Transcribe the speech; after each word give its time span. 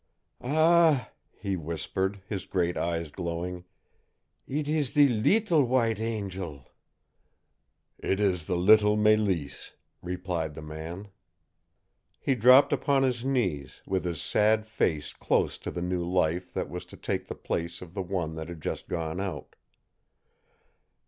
"Ah," 0.43 1.11
he 1.31 1.55
whispered, 1.55 2.23
his 2.27 2.47
great 2.47 2.75
eyes 2.75 3.11
glowing. 3.11 3.65
"It 4.47 4.67
ees 4.67 4.93
the 4.95 5.07
LEETLE 5.07 5.63
white 5.65 5.99
angel!" 5.99 6.65
"It 7.99 8.19
is 8.19 8.45
the 8.47 8.55
little 8.55 8.97
Mélisse," 8.97 9.73
replied 10.01 10.55
the 10.55 10.63
man. 10.63 11.09
He 12.19 12.33
dropped 12.33 12.73
upon 12.73 13.03
his 13.03 13.23
knees, 13.23 13.83
with 13.85 14.03
his 14.03 14.19
sad 14.19 14.65
face 14.65 15.13
close 15.13 15.59
to 15.59 15.69
the 15.69 15.83
new 15.83 16.03
life 16.03 16.51
that 16.51 16.67
was 16.67 16.85
to 16.85 16.97
take 16.97 17.27
the 17.27 17.35
place 17.35 17.79
of 17.79 17.93
the 17.93 18.01
one 18.01 18.33
that 18.33 18.49
had 18.49 18.59
just 18.59 18.87
gone 18.87 19.19
out. 19.21 19.55